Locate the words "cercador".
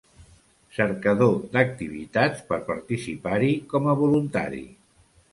0.75-1.33